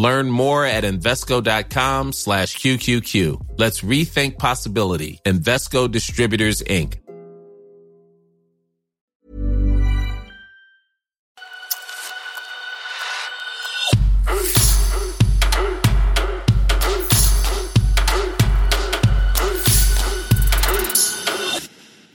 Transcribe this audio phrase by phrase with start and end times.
[0.00, 3.58] Learn more at Invesco.com slash QQQ.
[3.58, 5.20] Let's rethink possibility.
[5.26, 6.96] Invesco Distributors, Inc.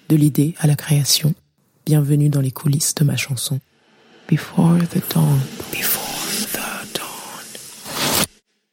[0.09, 1.35] De l'idée à la création,
[1.85, 3.59] bienvenue dans les coulisses de ma chanson.
[4.27, 5.39] Before the dawn,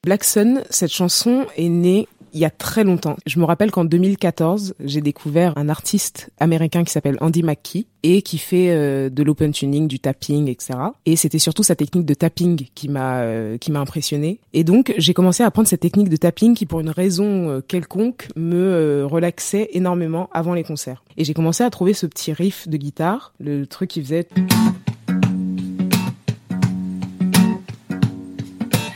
[0.05, 3.17] Black Sun, cette chanson est née il y a très longtemps.
[3.25, 8.23] Je me rappelle qu'en 2014, j'ai découvert un artiste américain qui s'appelle Andy McKee et
[8.23, 10.77] qui fait euh, de l'open tuning, du tapping, etc.
[11.07, 14.41] Et c'était surtout sa technique de tapping qui m'a euh, qui m'a impressionné.
[14.55, 17.61] Et donc j'ai commencé à apprendre cette technique de tapping qui, pour une raison euh,
[17.61, 21.05] quelconque, me relaxait énormément avant les concerts.
[21.17, 24.27] Et j'ai commencé à trouver ce petit riff de guitare, le truc qui faisait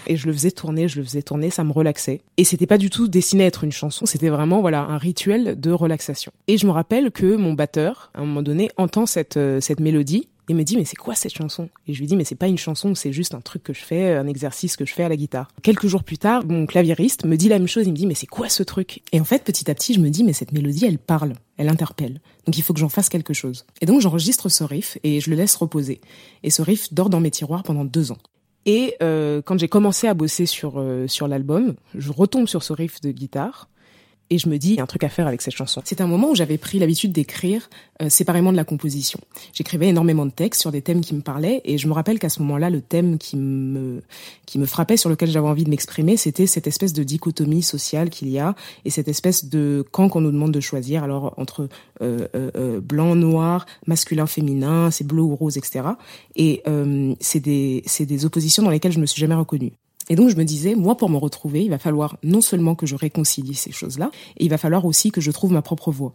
[0.06, 2.20] et je le faisais tourner, je le faisais tourner, ça me relaxait.
[2.36, 5.60] Et c'était pas du tout destiné à être une chanson, c'était vraiment voilà un rituel
[5.60, 6.32] de relaxation.
[6.48, 9.80] Et je me rappelle que mon batteur, à un moment donné, entend cette euh, cette
[9.80, 11.68] mélodie et me dit mais c'est quoi cette chanson?
[11.86, 13.80] Et je lui dis mais c'est pas une chanson, c'est juste un truc que je
[13.80, 15.48] fais, un exercice que je fais à la guitare.
[15.62, 18.14] Quelques jours plus tard, mon claviériste me dit la même chose, il me dit mais
[18.14, 19.02] c'est quoi ce truc?
[19.12, 21.68] Et en fait petit à petit je me dis mais cette mélodie elle parle, elle
[21.68, 22.20] interpelle.
[22.46, 23.64] Donc il faut que j'en fasse quelque chose.
[23.80, 26.00] Et donc j'enregistre ce riff et je le laisse reposer.
[26.42, 28.18] Et ce riff dort dans mes tiroirs pendant deux ans.
[28.67, 32.73] Et euh, quand j'ai commencé à bosser sur euh, sur l'album, je retombe sur ce
[32.73, 33.69] riff de guitare
[34.30, 35.82] et je me dis, il y a un truc à faire avec cette chanson.
[35.84, 37.69] C'est un moment où j'avais pris l'habitude d'écrire
[38.02, 39.20] euh, séparément de la composition.
[39.52, 42.28] J'écrivais énormément de textes sur des thèmes qui me parlaient, et je me rappelle qu'à
[42.28, 44.02] ce moment-là, le thème qui me
[44.46, 48.11] qui me frappait, sur lequel j'avais envie de m'exprimer, c'était cette espèce de dichotomie sociale
[48.11, 51.68] qu'il y a, et cette espèce de camp qu'on nous demande de choisir, alors entre
[52.02, 55.84] euh, euh, euh blanc, noir, masculin, féminin, c'est bleu ou rose, etc.
[56.34, 59.72] Et euh, c'est des c'est des oppositions dans lesquelles je me suis jamais reconnue.
[60.08, 62.86] Et donc je me disais, moi pour me retrouver, il va falloir non seulement que
[62.86, 66.14] je réconcilie ces choses-là, et il va falloir aussi que je trouve ma propre voix.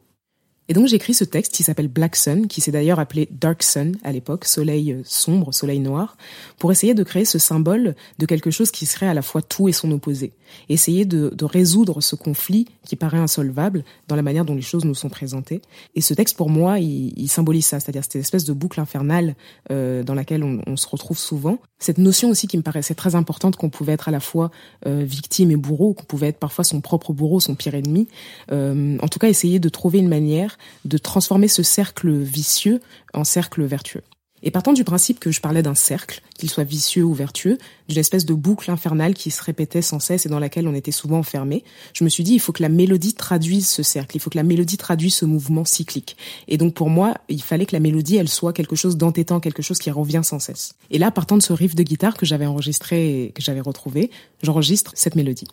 [0.69, 3.97] Et donc j'écris ce texte qui s'appelle Black Sun, qui s'est d'ailleurs appelé Dark Sun
[4.03, 6.17] à l'époque, soleil euh, sombre, soleil noir,
[6.57, 9.67] pour essayer de créer ce symbole de quelque chose qui serait à la fois tout
[9.67, 10.33] et son opposé.
[10.69, 14.85] essayer de, de, résoudre ce conflit qui paraît insolvable dans la manière dont les choses
[14.85, 15.61] nous sont présentées.
[15.95, 19.35] Et ce texte, pour moi, il, il symbolise ça, c'est-à-dire cette espèce de boucle infernale
[19.71, 21.59] euh, dans laquelle on, on, se retrouve souvent.
[21.79, 24.51] Cette notion aussi qui me paraissait très importante qu'on pouvait être à la fois
[24.85, 28.07] euh, victime et bourreau, qu'on pouvait être parfois son propre bourreau, son pire ennemi.
[28.51, 30.50] Euh, en tout cas, essayer de trouver une manière
[30.85, 32.79] de transformer ce cercle vicieux
[33.13, 34.03] en cercle vertueux.
[34.43, 37.99] Et partant du principe que je parlais d'un cercle, qu'il soit vicieux ou vertueux, d'une
[37.99, 41.19] espèce de boucle infernale qui se répétait sans cesse et dans laquelle on était souvent
[41.19, 41.63] enfermé,
[41.93, 44.37] je me suis dit il faut que la mélodie traduise ce cercle, il faut que
[44.37, 46.17] la mélodie traduise ce mouvement cyclique.
[46.47, 49.61] Et donc pour moi, il fallait que la mélodie elle soit quelque chose d'entêtant, quelque
[49.61, 50.73] chose qui revient sans cesse.
[50.89, 54.09] Et là, partant de ce riff de guitare que j'avais enregistré et que j'avais retrouvé,
[54.41, 55.47] j'enregistre cette mélodie.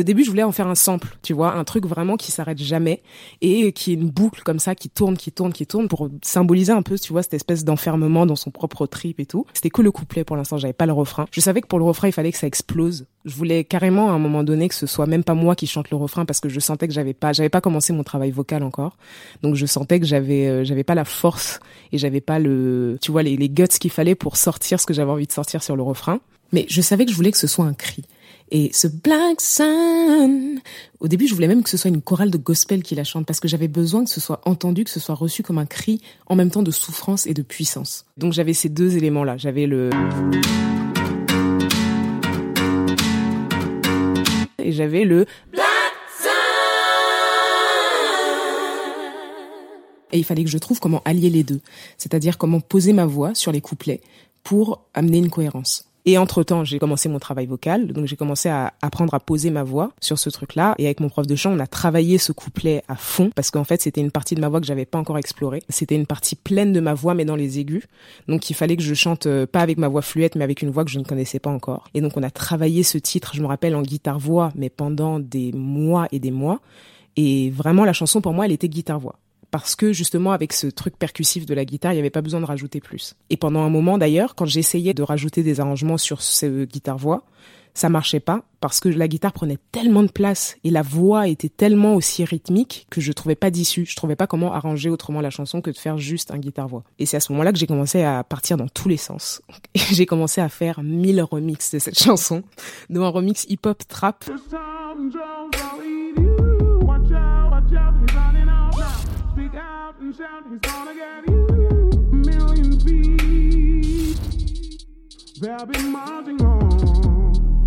[0.00, 2.56] Au début, je voulais en faire un sample, tu vois, un truc vraiment qui s'arrête
[2.56, 3.02] jamais
[3.42, 6.72] et qui est une boucle comme ça qui tourne, qui tourne, qui tourne pour symboliser
[6.72, 9.44] un peu, tu vois, cette espèce d'enfermement dans son propre trip et tout.
[9.52, 11.26] C'était que le couplet pour l'instant, j'avais pas le refrain.
[11.32, 13.04] Je savais que pour le refrain, il fallait que ça explose.
[13.26, 15.90] Je voulais carrément à un moment donné que ce soit même pas moi qui chante
[15.90, 18.62] le refrain parce que je sentais que j'avais pas, j'avais pas commencé mon travail vocal
[18.62, 18.96] encore.
[19.42, 21.60] Donc je sentais que j'avais, euh, j'avais pas la force
[21.92, 24.94] et j'avais pas le, tu vois, les, les guts qu'il fallait pour sortir ce que
[24.94, 26.20] j'avais envie de sortir sur le refrain.
[26.52, 28.02] Mais je savais que je voulais que ce soit un cri.
[28.52, 30.60] Et ce Black Sun,
[30.98, 33.24] au début, je voulais même que ce soit une chorale de gospel qui la chante
[33.24, 36.00] parce que j'avais besoin que ce soit entendu, que ce soit reçu comme un cri
[36.26, 38.06] en même temps de souffrance et de puissance.
[38.16, 39.36] Donc j'avais ces deux éléments-là.
[39.36, 39.90] J'avais le...
[44.58, 45.26] Et j'avais le...
[50.12, 51.60] Et il fallait que je trouve comment allier les deux.
[51.98, 54.00] C'est-à-dire comment poser ma voix sur les couplets
[54.42, 55.89] pour amener une cohérence.
[56.06, 59.62] Et entre-temps, j'ai commencé mon travail vocal, donc j'ai commencé à apprendre à poser ma
[59.62, 60.74] voix sur ce truc-là.
[60.78, 63.64] Et avec mon prof de chant, on a travaillé ce couplet à fond, parce qu'en
[63.64, 65.62] fait, c'était une partie de ma voix que j'avais pas encore explorée.
[65.68, 67.84] C'était une partie pleine de ma voix, mais dans les aigus.
[68.28, 70.70] Donc il fallait que je chante euh, pas avec ma voix fluette, mais avec une
[70.70, 71.84] voix que je ne connaissais pas encore.
[71.94, 75.52] Et donc on a travaillé ce titre, je me rappelle, en guitare-voix, mais pendant des
[75.52, 76.60] mois et des mois.
[77.16, 79.18] Et vraiment, la chanson, pour moi, elle était guitare-voix
[79.50, 82.40] parce que justement avec ce truc percussif de la guitare, il n'y avait pas besoin
[82.40, 83.14] de rajouter plus.
[83.30, 87.24] Et pendant un moment d'ailleurs, quand j'essayais de rajouter des arrangements sur ce guitare-voix,
[87.74, 91.48] ça marchait pas parce que la guitare prenait tellement de place et la voix était
[91.48, 93.86] tellement aussi rythmique que je trouvais pas d'issue.
[93.86, 96.84] Je trouvais pas comment arranger autrement la chanson que de faire juste un guitare-voix.
[96.98, 99.40] Et c'est à ce moment-là que j'ai commencé à partir dans tous les sens.
[99.92, 102.42] J'ai commencé à faire mille remixes de cette chanson,
[102.90, 104.24] dont un remix hip-hop trap.
[110.50, 114.18] He's gonna give you a million feet.
[115.40, 117.66] They'll be marching on.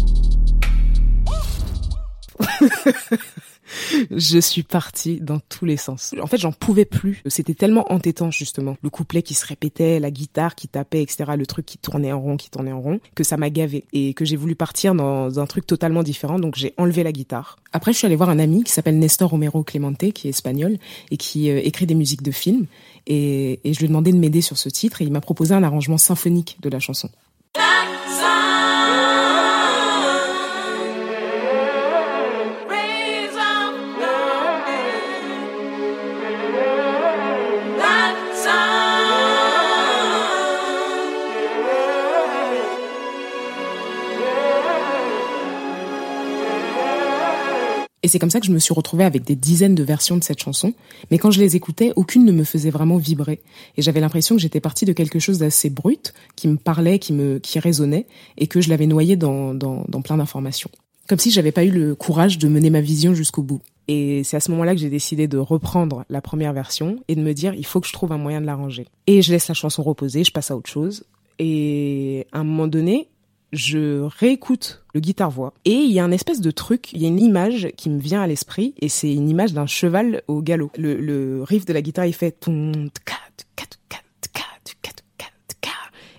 [4.12, 6.14] je suis partie dans tous les sens.
[6.22, 7.22] En fait, j'en pouvais plus.
[7.28, 8.78] C'était tellement entêtant, justement.
[8.82, 11.32] Le couplet qui se répétait, la guitare qui tapait, etc.
[11.38, 13.86] Le truc qui tournait en rond, qui tournait en rond, que ça m'a gavé.
[13.94, 16.40] Et que j'ai voulu partir dans un truc totalement différent.
[16.40, 17.58] Donc, j'ai enlevé la guitare.
[17.72, 20.78] Après, je suis allée voir un ami qui s'appelle Nestor Romero Clemente, qui est espagnol
[21.12, 22.66] et qui euh, écrit des musiques de films.
[23.08, 25.54] Et, et je lui ai demandé de m'aider sur ce titre et il m'a proposé
[25.54, 27.10] un arrangement symphonique de la chanson.
[48.04, 50.24] Et c'est comme ça que je me suis retrouvée avec des dizaines de versions de
[50.24, 50.74] cette chanson.
[51.10, 53.40] Mais quand je les écoutais, aucune ne me faisait vraiment vibrer.
[53.78, 57.14] Et j'avais l'impression que j'étais partie de quelque chose d'assez brut, qui me parlait, qui
[57.14, 58.06] me, qui résonnait,
[58.38, 60.70] et que je l'avais noyé dans, dans, dans plein d'informations.
[61.08, 63.62] Comme si j'avais pas eu le courage de mener ma vision jusqu'au bout.
[63.88, 67.22] Et c'est à ce moment-là que j'ai décidé de reprendre la première version et de
[67.22, 68.86] me dire, il faut que je trouve un moyen de l'arranger.
[69.08, 71.06] Et je laisse la chanson reposer, je passe à autre chose.
[71.40, 73.08] Et à un moment donné,
[73.54, 77.08] je réécoute le guitare-voix et il y a un espèce de truc, il y a
[77.08, 80.72] une image qui me vient à l'esprit et c'est une image d'un cheval au galop.
[80.78, 82.36] Le, le riff de la guitare il fait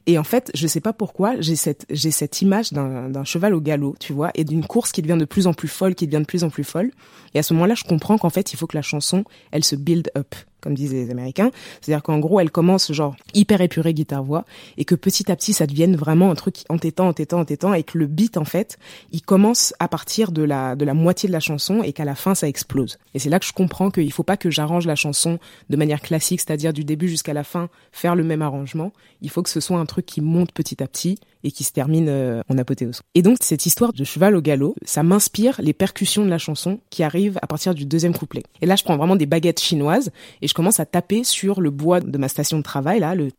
[0.07, 3.61] et en fait, je sais pas pourquoi, j'ai cette j'ai cette image d'un cheval au
[3.61, 6.21] galop, tu vois, et d'une course qui devient de plus en plus folle, qui devient
[6.21, 6.91] de plus en plus folle.
[7.33, 9.77] Et à ce moment-là, je comprends qu'en fait, il faut que la chanson, elle se
[9.77, 11.50] build up comme disent les Américains.
[11.81, 14.44] C'est-à-dire qu'en gros, elle commence genre hyper épurée guitare-voix
[14.78, 17.99] et que petit à petit, ça devienne vraiment un truc entêtant, entêtant, entêtant et que
[17.99, 18.78] le beat, en fait,
[19.12, 22.14] il commence à partir de la, de la moitié de la chanson et qu'à la
[22.14, 22.99] fin, ça explose.
[23.12, 25.38] Et c'est là que je comprends qu'il faut pas que j'arrange la chanson
[25.69, 28.93] de manière classique, c'est-à-dire du début jusqu'à la fin, faire le même arrangement.
[29.20, 31.73] Il faut que ce soit un truc qui monte petit à petit et qui se
[31.73, 33.02] termine euh, en apothéose.
[33.14, 36.81] Et donc cette histoire de cheval au galop, ça m'inspire les percussions de la chanson
[36.91, 38.43] qui arrivent à partir du deuxième couplet.
[38.62, 40.11] Et là, je prends vraiment des baguettes chinoises
[40.43, 43.31] et je commence à taper sur le bois de ma station de travail là, le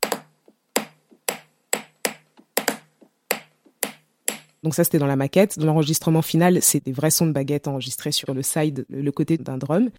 [4.63, 5.59] Donc ça, c'était dans la maquette.
[5.59, 9.37] Dans l'enregistrement final, c'est des vrais sons de baguettes enregistrés sur le side, le côté
[9.37, 9.91] d'un drum.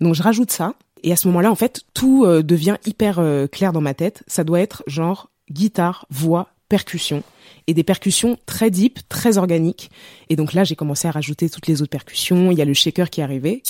[0.00, 3.46] Donc je rajoute ça et à ce moment-là en fait tout euh, devient hyper euh,
[3.46, 4.22] clair dans ma tête.
[4.26, 7.22] Ça doit être genre guitare, voix, percussion
[7.66, 9.90] et des percussions très deep, très organiques.
[10.28, 12.50] Et donc là j'ai commencé à rajouter toutes les autres percussions.
[12.50, 13.62] Il y a le shaker qui est arrivé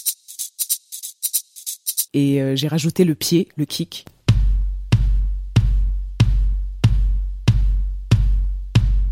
[2.14, 4.06] et euh, j'ai rajouté le pied, le kick.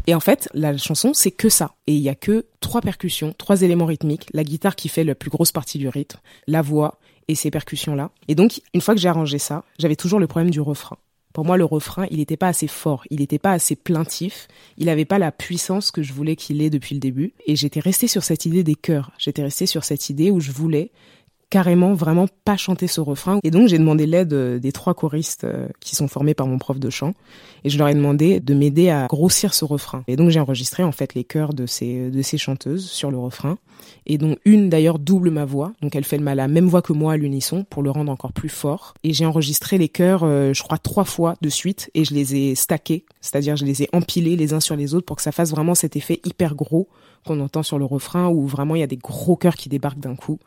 [0.06, 1.74] Et en fait, la chanson, c'est que ça.
[1.86, 5.14] Et il y a que trois percussions, trois éléments rythmiques, la guitare qui fait la
[5.14, 8.10] plus grosse partie du rythme, la voix et ces percussions-là.
[8.28, 10.98] Et donc, une fois que j'ai arrangé ça, j'avais toujours le problème du refrain.
[11.32, 14.46] Pour moi, le refrain, il n'était pas assez fort, il n'était pas assez plaintif,
[14.78, 17.34] il n'avait pas la puissance que je voulais qu'il ait depuis le début.
[17.46, 19.10] Et j'étais restée sur cette idée des chœurs.
[19.18, 20.92] J'étais restée sur cette idée où je voulais
[21.50, 23.38] carrément vraiment pas chanter ce refrain.
[23.42, 26.58] Et donc j'ai demandé l'aide euh, des trois choristes euh, qui sont formés par mon
[26.58, 27.14] prof de chant
[27.64, 30.04] et je leur ai demandé de m'aider à grossir ce refrain.
[30.08, 33.18] Et donc j'ai enregistré en fait les chœurs de ces de ces chanteuses sur le
[33.18, 33.58] refrain
[34.06, 35.72] et dont une d'ailleurs double ma voix.
[35.80, 38.48] Donc elle fait la même voix que moi à l'unisson pour le rendre encore plus
[38.48, 38.94] fort.
[39.02, 42.34] Et j'ai enregistré les chœurs euh, je crois trois fois de suite et je les
[42.36, 45.32] ai stackés, c'est-à-dire je les ai empilés les uns sur les autres pour que ça
[45.32, 46.88] fasse vraiment cet effet hyper gros
[47.26, 50.00] qu'on entend sur le refrain où vraiment il y a des gros chœurs qui débarquent
[50.00, 50.38] d'un coup.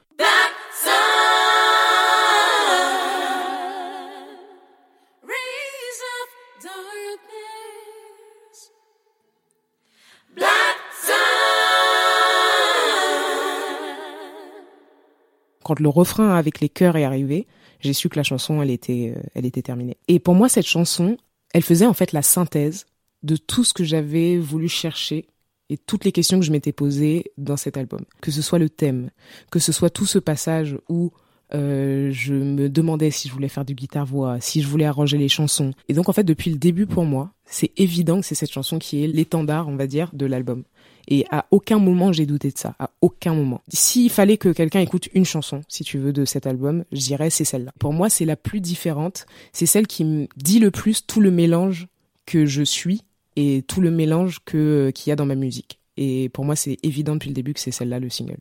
[15.67, 17.45] Quand le refrain avec les chœurs est arrivé,
[17.81, 19.97] j'ai su que la chanson, elle était, euh, elle était terminée.
[20.07, 21.17] Et pour moi, cette chanson,
[21.53, 22.85] elle faisait en fait la synthèse
[23.23, 25.27] de tout ce que j'avais voulu chercher
[25.69, 28.01] et toutes les questions que je m'étais posées dans cet album.
[28.21, 29.09] Que ce soit le thème,
[29.51, 31.11] que ce soit tout ce passage où
[31.53, 35.29] Euh, je me demandais si je voulais faire du guitare-voix, si je voulais arranger les
[35.29, 35.71] chansons.
[35.87, 38.79] Et donc en fait, depuis le début pour moi, c'est évident que c'est cette chanson
[38.79, 40.63] qui est l'étendard, on va dire, de l'album.
[41.07, 43.61] Et à aucun moment j'ai douté de ça, à aucun moment.
[43.69, 47.29] S'il fallait que quelqu'un écoute une chanson, si tu veux, de cet album, je dirais
[47.29, 47.71] c'est celle-là.
[47.79, 49.25] Pour moi, c'est la plus différente.
[49.53, 51.87] C'est celle qui me dit le plus tout le mélange
[52.25, 53.03] que je suis
[53.35, 55.79] et tout le mélange qu'il y a dans ma musique.
[55.95, 58.39] Et pour moi, c'est évident depuis le début que c'est celle-là le single.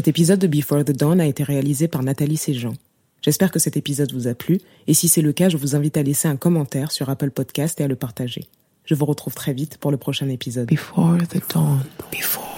[0.00, 2.72] Cet épisode de Before the Dawn a été réalisé par Nathalie Séjean.
[3.20, 5.98] J'espère que cet épisode vous a plu, et si c'est le cas, je vous invite
[5.98, 8.48] à laisser un commentaire sur Apple Podcast et à le partager.
[8.86, 10.68] Je vous retrouve très vite pour le prochain épisode.
[10.68, 11.82] Before the dawn.
[12.10, 12.49] Before